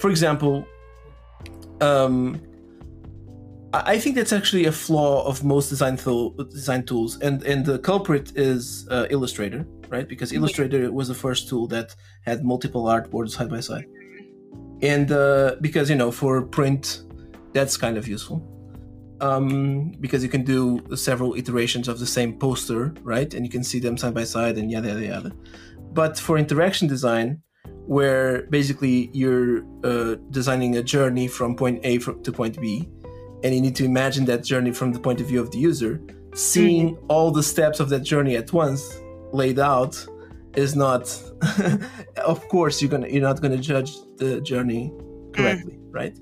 for 0.00 0.10
example, 0.10 0.64
um, 1.80 2.40
I 3.84 3.98
think 3.98 4.16
that's 4.16 4.32
actually 4.32 4.66
a 4.66 4.72
flaw 4.72 5.26
of 5.26 5.44
most 5.44 5.68
design 5.68 5.96
design 5.96 6.84
tools, 6.84 7.18
and 7.20 7.42
and 7.42 7.64
the 7.64 7.78
culprit 7.78 8.32
is 8.36 8.86
uh, 8.90 9.06
Illustrator, 9.10 9.66
right? 9.88 10.08
Because. 10.08 10.32
Illustrator 10.32 10.92
was 10.92 11.08
the 11.08 11.14
first 11.14 11.48
tool 11.48 11.66
that 11.68 11.94
had 12.24 12.44
multiple 12.44 12.84
artboards 12.84 13.30
side 13.30 13.50
by 13.50 13.60
side 13.60 13.86
and 14.82 15.10
uh, 15.12 15.56
because 15.60 15.88
you 15.88 15.96
know 15.96 16.10
for 16.10 16.42
print 16.42 17.02
that's 17.52 17.76
kind 17.76 17.96
of 17.96 18.06
useful 18.06 18.42
um, 19.20 19.92
because 20.00 20.22
you 20.22 20.28
can 20.28 20.44
do 20.44 20.84
several 20.94 21.34
iterations 21.34 21.88
of 21.88 21.98
the 21.98 22.06
same 22.06 22.38
poster 22.38 22.94
right 23.02 23.32
and 23.34 23.44
you 23.44 23.50
can 23.50 23.64
see 23.64 23.78
them 23.78 23.96
side 23.96 24.14
by 24.14 24.24
side 24.24 24.58
and 24.58 24.70
yada 24.70 24.88
yada 24.88 25.06
yada 25.06 25.32
but 25.92 26.18
for 26.18 26.36
interaction 26.36 26.86
design 26.86 27.40
where 27.86 28.42
basically 28.50 29.10
you're 29.12 29.64
uh, 29.84 30.16
designing 30.30 30.76
a 30.76 30.82
journey 30.82 31.26
from 31.28 31.56
point 31.56 31.80
a 31.84 31.98
to 31.98 32.32
point 32.32 32.60
b 32.60 32.88
and 33.46 33.54
you 33.54 33.60
need 33.60 33.76
to 33.76 33.84
imagine 33.84 34.24
that 34.24 34.42
journey 34.42 34.72
from 34.72 34.92
the 34.92 34.98
point 34.98 35.20
of 35.20 35.28
view 35.28 35.40
of 35.40 35.52
the 35.52 35.58
user 35.58 36.00
seeing 36.34 36.96
mm-hmm. 36.96 37.06
all 37.08 37.30
the 37.30 37.42
steps 37.42 37.78
of 37.78 37.88
that 37.88 38.00
journey 38.00 38.34
at 38.36 38.52
once 38.52 39.00
laid 39.32 39.60
out 39.60 39.94
is 40.56 40.74
not 40.74 41.04
of 42.32 42.46
course 42.48 42.82
you're 42.82 42.90
gonna 42.90 43.06
you're 43.06 43.22
not 43.22 43.40
gonna 43.40 43.56
judge 43.56 43.92
the 44.16 44.40
journey 44.40 44.92
correctly 45.32 45.74
mm. 45.74 45.94
right 45.94 46.18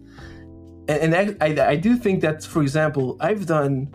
and, 0.88 1.14
and 1.14 1.36
I, 1.40 1.46
I, 1.46 1.68
I 1.70 1.76
do 1.76 1.96
think 1.96 2.20
that 2.20 2.44
for 2.44 2.60
example 2.60 3.16
i've 3.20 3.46
done 3.46 3.92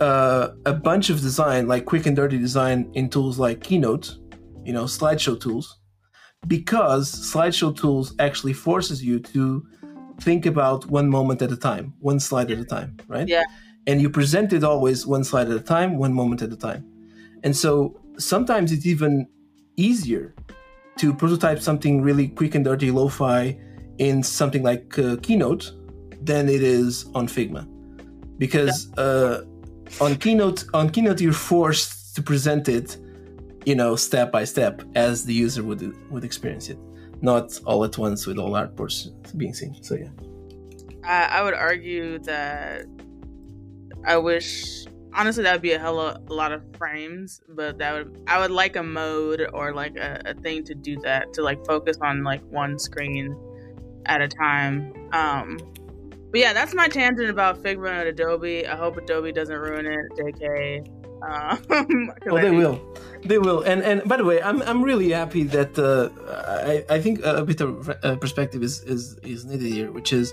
uh, 0.00 0.48
a 0.66 0.72
bunch 0.72 1.10
of 1.10 1.20
design 1.20 1.68
like 1.68 1.84
quick 1.84 2.06
and 2.06 2.16
dirty 2.16 2.38
design 2.38 2.90
in 2.94 3.08
tools 3.10 3.38
like 3.38 3.62
keynote 3.62 4.16
you 4.64 4.72
know 4.72 4.84
slideshow 4.84 5.38
tools 5.38 5.78
because 6.48 7.12
slideshow 7.12 7.76
tools 7.76 8.14
actually 8.18 8.54
forces 8.54 9.04
you 9.04 9.20
to 9.20 9.64
think 10.20 10.46
about 10.46 10.86
one 10.86 11.08
moment 11.08 11.42
at 11.42 11.50
a 11.50 11.56
time 11.56 11.92
one 12.00 12.20
slide 12.20 12.50
at 12.50 12.58
a 12.58 12.64
time 12.64 12.96
right? 13.08 13.28
Yeah. 13.28 13.44
And 13.86 14.00
you 14.00 14.08
present 14.08 14.52
it 14.52 14.64
always 14.64 15.06
one 15.06 15.24
slide 15.24 15.50
at 15.50 15.56
a 15.56 15.60
time 15.60 15.98
one 15.98 16.12
moment 16.12 16.40
at 16.42 16.52
a 16.52 16.56
time. 16.56 16.86
And 17.42 17.54
so 17.54 18.00
sometimes 18.18 18.72
it's 18.72 18.86
even 18.86 19.26
easier 19.76 20.34
to 20.96 21.12
prototype 21.12 21.60
something 21.60 22.00
really 22.00 22.28
quick 22.28 22.54
and 22.54 22.64
dirty 22.64 22.90
lo-fi 22.90 23.58
in 23.98 24.22
something 24.22 24.62
like 24.62 24.98
uh, 24.98 25.16
Keynote 25.22 25.72
than 26.22 26.48
it 26.48 26.62
is 26.62 27.06
on 27.14 27.26
Figma, 27.28 27.68
because 28.38 28.88
yeah. 28.96 29.02
uh, 29.02 29.44
on 30.00 30.16
Keynote 30.16 30.64
on 30.72 30.88
Keynote 30.90 31.20
you're 31.20 31.32
forced 31.32 32.14
to 32.16 32.22
present 32.22 32.68
it, 32.68 32.96
you 33.66 33.74
know, 33.74 33.96
step 33.96 34.32
by 34.32 34.44
step 34.44 34.82
as 34.94 35.24
the 35.24 35.34
user 35.34 35.62
would 35.62 35.94
would 36.10 36.24
experience 36.24 36.68
it, 36.70 36.78
not 37.22 37.58
all 37.64 37.84
at 37.84 37.96
once 37.98 38.26
with 38.26 38.38
all 38.38 38.50
artboards 38.50 39.10
being 39.36 39.54
seen. 39.54 39.82
So 39.82 39.94
yeah, 39.94 40.08
I, 41.04 41.38
I 41.38 41.42
would 41.42 41.54
argue 41.54 42.18
that 42.20 42.86
I 44.06 44.16
wish 44.16 44.86
honestly 45.14 45.44
that 45.44 45.52
would 45.52 45.62
be 45.62 45.72
a 45.72 45.78
hell 45.78 46.00
of 46.00 46.28
a 46.28 46.34
lot 46.34 46.52
of 46.52 46.62
frames 46.76 47.40
but 47.50 47.78
that 47.78 47.94
would 47.94 48.20
i 48.26 48.38
would 48.38 48.50
like 48.50 48.74
a 48.74 48.82
mode 48.82 49.48
or 49.52 49.72
like 49.72 49.96
a, 49.96 50.20
a, 50.24 50.34
thing 50.34 50.64
to 50.64 50.74
do 50.74 50.98
that 50.98 51.32
to 51.32 51.40
like 51.40 51.64
focus 51.64 51.96
on 52.02 52.24
like 52.24 52.42
one 52.50 52.78
screen 52.78 53.36
at 54.06 54.20
a 54.20 54.28
time. 54.28 54.92
Um 55.12 55.58
but 56.30 56.40
yeah 56.40 56.52
that's 56.52 56.74
my 56.74 56.88
tangent 56.88 57.30
about 57.30 57.62
figma 57.62 58.00
and 58.00 58.08
adobe. 58.08 58.66
I 58.66 58.76
hope 58.76 58.96
adobe 58.96 59.32
doesn't 59.32 59.56
ruin 59.56 59.86
it 59.86 60.00
jk 60.18 60.86
um, 61.24 62.12
oh, 62.30 62.38
they 62.38 62.50
will, 62.50 62.80
they 63.24 63.38
will. 63.38 63.62
And 63.62 63.82
and 63.82 64.02
by 64.08 64.16
the 64.16 64.24
way, 64.24 64.42
I'm 64.42 64.62
I'm 64.62 64.82
really 64.82 65.10
happy 65.10 65.44
that 65.44 65.78
uh, 65.78 66.08
I 66.66 66.84
I 66.96 67.00
think 67.00 67.20
a 67.24 67.44
bit 67.44 67.60
of 67.60 67.88
uh, 67.88 68.16
perspective 68.16 68.62
is 68.62 68.82
is 68.82 69.16
is 69.22 69.44
needed 69.44 69.72
here, 69.72 69.90
which 69.92 70.12
is 70.12 70.32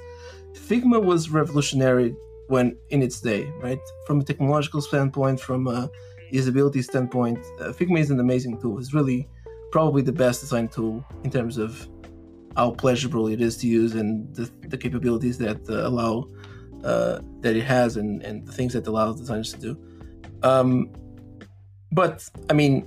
Figma 0.53 1.01
was 1.03 1.29
revolutionary 1.29 2.15
when 2.47 2.77
in 2.89 3.01
its 3.01 3.21
day, 3.21 3.51
right? 3.61 3.79
From 4.05 4.19
a 4.19 4.23
technological 4.23 4.81
standpoint, 4.81 5.39
from 5.39 5.67
a 5.67 5.89
usability 6.31 6.83
standpoint, 6.83 7.39
uh, 7.59 7.71
Figma 7.71 7.99
is 7.99 8.11
an 8.11 8.19
amazing 8.19 8.59
tool. 8.59 8.79
It's 8.79 8.93
really 8.93 9.27
probably 9.71 10.01
the 10.01 10.11
best 10.11 10.41
design 10.41 10.67
tool 10.67 11.05
in 11.23 11.31
terms 11.31 11.57
of 11.57 11.87
how 12.55 12.71
pleasurable 12.71 13.27
it 13.27 13.39
is 13.41 13.55
to 13.57 13.67
use 13.67 13.95
and 13.95 14.33
the, 14.35 14.51
the 14.67 14.77
capabilities 14.77 15.37
that 15.37 15.57
uh, 15.69 15.87
allow 15.87 16.27
uh, 16.83 17.21
that 17.39 17.55
it 17.55 17.63
has 17.63 17.95
and, 17.97 18.21
and 18.23 18.45
the 18.45 18.51
things 18.51 18.73
that 18.73 18.85
allows 18.87 19.19
designers 19.19 19.53
to 19.53 19.59
do. 19.59 19.77
Um, 20.43 20.89
but 21.91 22.27
I 22.49 22.53
mean, 22.53 22.85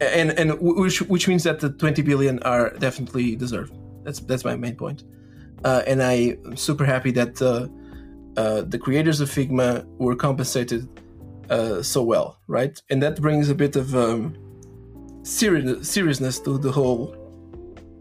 and 0.00 0.30
and 0.32 0.58
which 0.60 1.02
which 1.02 1.28
means 1.28 1.44
that 1.44 1.60
the 1.60 1.70
20 1.70 2.02
billion 2.02 2.42
are 2.42 2.70
definitely 2.70 3.36
deserved. 3.36 3.74
That's 4.04 4.20
that's 4.20 4.44
my 4.44 4.56
main 4.56 4.76
point. 4.76 5.04
Uh, 5.64 5.82
and 5.86 6.02
I 6.02 6.36
am 6.44 6.56
super 6.56 6.84
happy 6.84 7.10
that 7.12 7.40
uh, 7.40 7.68
uh, 8.38 8.62
the 8.62 8.78
creators 8.78 9.20
of 9.20 9.30
Figma 9.30 9.86
were 9.98 10.14
compensated 10.14 10.88
uh, 11.48 11.82
so 11.82 12.02
well, 12.02 12.38
right? 12.48 12.80
And 12.90 13.02
that 13.02 13.20
brings 13.20 13.48
a 13.48 13.54
bit 13.54 13.76
of 13.76 13.94
um, 13.94 14.36
serious, 15.22 15.88
seriousness 15.88 16.38
to 16.40 16.58
the 16.58 16.70
whole 16.70 17.16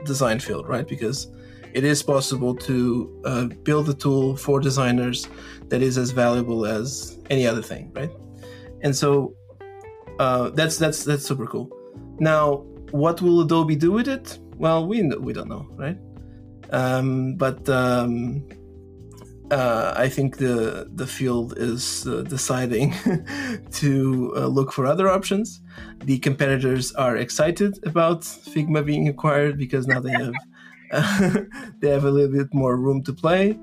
design 0.03 0.39
field, 0.39 0.67
right? 0.67 0.87
Because 0.87 1.27
it 1.73 1.83
is 1.83 2.03
possible 2.03 2.55
to 2.55 3.21
uh, 3.25 3.45
build 3.63 3.89
a 3.89 3.93
tool 3.93 4.35
for 4.37 4.59
designers 4.59 5.27
that 5.69 5.81
is 5.81 5.97
as 5.97 6.11
valuable 6.11 6.65
as 6.65 7.17
any 7.29 7.47
other 7.47 7.61
thing, 7.61 7.91
right? 7.93 8.11
And 8.81 8.95
so 8.95 9.35
uh, 10.19 10.49
that's 10.51 10.77
that's 10.77 11.03
that's 11.03 11.25
super 11.25 11.47
cool. 11.47 11.69
Now, 12.19 12.65
what 12.91 13.21
will 13.21 13.41
Adobe 13.41 13.75
do 13.75 13.91
with 13.91 14.07
it? 14.07 14.37
Well, 14.57 14.87
we 14.87 15.01
we 15.17 15.33
don't 15.33 15.49
know, 15.49 15.67
right? 15.71 15.97
Um, 16.71 17.35
but 17.35 17.67
um, 17.69 18.47
uh, 19.51 19.93
I 19.95 20.09
think 20.09 20.37
the 20.37 20.89
the 20.93 21.07
field 21.07 21.57
is 21.57 22.07
uh, 22.07 22.21
deciding 22.21 22.93
to 23.71 24.33
uh, 24.35 24.47
look 24.47 24.71
for 24.71 24.85
other 24.85 25.09
options. 25.09 25.61
The 26.05 26.19
competitors 26.19 26.93
are 26.93 27.17
excited 27.17 27.79
about 27.85 28.21
Figma 28.21 28.85
being 28.85 29.07
acquired 29.07 29.57
because 29.57 29.87
now 29.87 29.99
they 29.99 30.11
have 30.11 30.33
they 31.79 31.89
have 31.89 32.05
a 32.05 32.11
little 32.11 32.31
bit 32.31 32.53
more 32.53 32.77
room 32.77 33.03
to 33.03 33.13
play, 33.13 33.59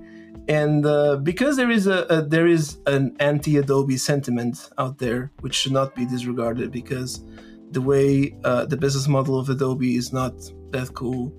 and 0.49 0.85
uh, 0.85 1.17
because 1.17 1.57
there 1.57 1.71
is 1.71 1.87
a, 1.87 2.03
a 2.11 2.23
there 2.23 2.47
is 2.47 2.79
an 2.87 3.17
anti 3.21 3.57
Adobe 3.57 3.97
sentiment 3.97 4.71
out 4.79 4.99
there, 4.99 5.31
which 5.41 5.55
should 5.55 5.73
not 5.73 5.95
be 5.95 6.05
disregarded 6.05 6.73
because 6.73 7.25
the 7.71 7.81
way 7.81 8.37
uh, 8.45 8.67
the 8.67 8.77
business 8.77 9.07
model 9.07 9.39
of 9.39 9.49
Adobe 9.49 9.97
is 9.97 10.13
not 10.13 10.35
that 10.71 10.93
cool. 10.95 11.33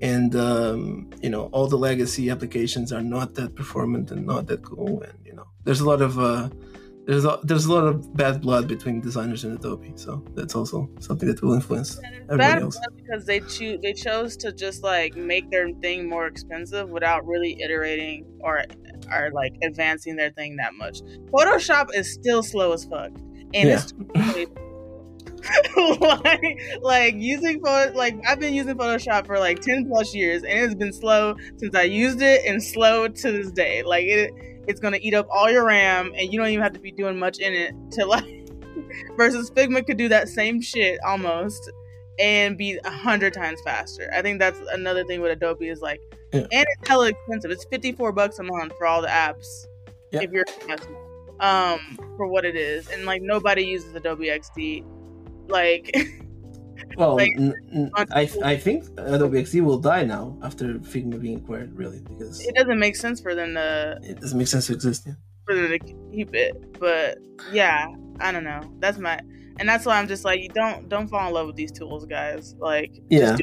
And 0.00 0.34
um, 0.36 1.10
you 1.22 1.30
know 1.30 1.44
all 1.52 1.66
the 1.66 1.78
legacy 1.78 2.30
applications 2.30 2.92
are 2.92 3.02
not 3.02 3.34
that 3.34 3.54
performant 3.54 4.10
and 4.10 4.26
not 4.26 4.46
that 4.46 4.62
cool. 4.62 5.02
And 5.02 5.18
you 5.24 5.34
know 5.34 5.46
there's 5.64 5.80
a 5.80 5.88
lot 5.88 6.02
of 6.02 6.18
uh, 6.18 6.48
there's 7.06 7.24
a, 7.24 7.38
there's 7.42 7.66
a 7.66 7.72
lot 7.72 7.84
of 7.84 8.14
bad 8.14 8.40
blood 8.40 8.68
between 8.68 9.00
designers 9.00 9.44
and 9.44 9.58
Adobe, 9.58 9.92
so 9.96 10.24
that's 10.34 10.54
also 10.54 10.88
something 11.00 11.28
that 11.28 11.42
will 11.42 11.54
influence 11.54 11.98
everybody 12.30 12.62
else. 12.62 12.78
Because 12.96 13.26
they 13.26 13.40
choose 13.40 13.80
they 13.82 13.92
chose 13.92 14.36
to 14.38 14.52
just 14.52 14.82
like 14.82 15.16
make 15.16 15.50
their 15.50 15.70
thing 15.80 16.08
more 16.08 16.26
expensive 16.26 16.88
without 16.88 17.26
really 17.26 17.60
iterating 17.60 18.24
or 18.40 18.64
or 19.12 19.30
like 19.32 19.54
advancing 19.62 20.16
their 20.16 20.30
thing 20.30 20.56
that 20.56 20.74
much. 20.74 21.00
Photoshop 21.32 21.88
is 21.92 22.12
still 22.12 22.42
slow 22.42 22.72
as 22.72 22.84
fuck, 22.84 23.10
and 23.52 23.68
yeah. 23.68 23.80
it's 23.82 23.92
like, 26.00 26.60
like 26.80 27.14
using 27.16 27.60
photo 27.60 27.96
like 27.96 28.14
I've 28.26 28.38
been 28.38 28.54
using 28.54 28.76
Photoshop 28.76 29.26
for 29.26 29.38
like 29.38 29.60
10 29.60 29.88
plus 29.88 30.14
years 30.14 30.42
and 30.42 30.60
it's 30.60 30.74
been 30.74 30.92
slow 30.92 31.34
since 31.56 31.74
I 31.74 31.82
used 31.82 32.22
it 32.22 32.44
and 32.46 32.62
slow 32.62 33.08
to 33.08 33.32
this 33.32 33.50
day. 33.50 33.82
Like 33.82 34.04
it 34.04 34.32
it's 34.68 34.80
gonna 34.80 34.98
eat 35.00 35.14
up 35.14 35.26
all 35.30 35.50
your 35.50 35.64
RAM 35.64 36.12
and 36.16 36.32
you 36.32 36.38
don't 36.38 36.48
even 36.48 36.62
have 36.62 36.72
to 36.74 36.80
be 36.80 36.92
doing 36.92 37.18
much 37.18 37.38
in 37.38 37.52
it 37.52 37.74
to 37.92 38.06
like 38.06 38.48
versus 39.16 39.50
Figma 39.50 39.84
could 39.84 39.96
do 39.96 40.08
that 40.08 40.28
same 40.28 40.60
shit 40.60 40.98
almost 41.04 41.70
and 42.18 42.56
be 42.56 42.78
a 42.84 42.90
hundred 42.90 43.32
times 43.32 43.60
faster. 43.64 44.10
I 44.14 44.22
think 44.22 44.38
that's 44.38 44.60
another 44.72 45.04
thing 45.04 45.20
with 45.20 45.32
Adobe 45.32 45.68
is 45.68 45.80
like 45.80 46.00
yeah. 46.32 46.40
and 46.40 46.66
it's 46.68 46.88
hella 46.88 47.08
expensive. 47.08 47.50
It's 47.50 47.64
54 47.64 48.12
bucks 48.12 48.38
a 48.38 48.44
month 48.44 48.74
for 48.78 48.86
all 48.86 49.02
the 49.02 49.08
apps. 49.08 49.66
Yeah. 50.12 50.22
If 50.22 50.30
you're 50.30 50.44
um 51.40 51.80
for 52.16 52.28
what 52.28 52.44
it 52.44 52.56
is. 52.56 52.88
And 52.88 53.04
like 53.04 53.22
nobody 53.22 53.64
uses 53.64 53.94
Adobe 53.94 54.26
XD 54.26 54.84
like, 55.52 55.94
well, 56.96 57.16
like, 57.16 57.32
n- 57.36 57.54
n- 57.72 57.90
I 57.96 58.28
I 58.42 58.56
think 58.56 58.84
Adobe 58.96 59.42
XD 59.42 59.62
will 59.62 59.78
die 59.78 60.04
now 60.04 60.36
after 60.42 60.74
Figma 60.80 61.20
being 61.20 61.38
acquired, 61.38 61.76
really, 61.76 62.00
because 62.00 62.40
it 62.40 62.54
doesn't 62.54 62.78
make 62.78 62.96
sense 62.96 63.20
for 63.20 63.34
them 63.34 63.54
to. 63.54 63.98
It 64.02 64.20
doesn't 64.20 64.38
make 64.38 64.48
sense 64.48 64.66
to 64.66 64.72
exist. 64.74 65.04
Yeah. 65.06 65.14
For 65.46 65.54
them 65.54 65.68
to 65.68 65.78
keep 65.78 66.34
it, 66.34 66.78
but 66.78 67.18
yeah, 67.52 67.86
I 68.20 68.32
don't 68.32 68.44
know. 68.44 68.60
That's 68.78 68.98
my, 68.98 69.20
and 69.58 69.68
that's 69.68 69.84
why 69.84 69.98
I'm 69.98 70.08
just 70.08 70.24
like, 70.24 70.40
you 70.40 70.48
don't 70.48 70.88
don't 70.88 71.08
fall 71.08 71.28
in 71.28 71.34
love 71.34 71.46
with 71.48 71.56
these 71.56 71.72
tools, 71.72 72.06
guys. 72.06 72.54
Like, 72.58 72.92
yeah. 73.08 73.36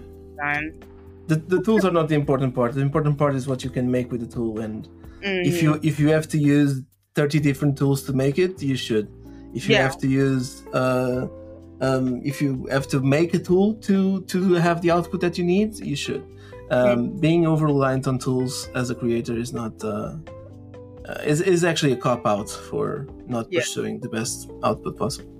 The, 1.27 1.35
the 1.35 1.61
tools 1.61 1.85
are 1.85 1.91
not 1.91 2.07
the 2.07 2.15
important 2.15 2.55
part. 2.55 2.73
The 2.73 2.81
important 2.81 3.17
part 3.17 3.35
is 3.35 3.47
what 3.47 3.63
you 3.63 3.69
can 3.69 3.91
make 3.91 4.11
with 4.11 4.21
the 4.21 4.27
tool, 4.27 4.61
and 4.61 4.87
mm-hmm. 5.21 5.47
if 5.47 5.61
you 5.61 5.79
if 5.83 5.99
you 5.99 6.07
have 6.09 6.27
to 6.29 6.39
use 6.39 6.81
30 7.15 7.39
different 7.39 7.77
tools 7.77 8.03
to 8.03 8.13
make 8.13 8.39
it, 8.39 8.61
you 8.61 8.75
should. 8.75 9.11
If 9.53 9.67
you 9.67 9.75
yeah. 9.75 9.81
have 9.83 9.97
to 9.99 10.07
use 10.07 10.65
uh, 10.73 11.27
um, 11.81 12.21
if 12.23 12.41
you 12.41 12.67
have 12.71 12.87
to 12.89 12.99
make 12.99 13.33
a 13.33 13.39
tool 13.39 13.75
to 13.75 14.21
to 14.21 14.53
have 14.53 14.81
the 14.81 14.91
output 14.91 15.21
that 15.21 15.37
you 15.37 15.43
need, 15.43 15.77
you 15.79 15.95
should. 15.95 16.25
Um, 16.71 17.19
being 17.19 17.47
over 17.47 17.65
reliant 17.65 18.07
on 18.07 18.19
tools 18.19 18.69
as 18.75 18.91
a 18.91 18.95
creator 18.95 19.35
is 19.35 19.53
not 19.53 19.83
uh, 19.83 20.15
uh, 21.07 21.13
is 21.25 21.41
is 21.41 21.63
actually 21.63 21.93
a 21.93 21.97
cop 21.97 22.25
out 22.27 22.49
for 22.49 23.07
not 23.27 23.47
yeah. 23.49 23.61
pursuing 23.61 23.99
the 23.99 24.09
best 24.09 24.51
output 24.63 24.97
possible. 24.97 25.38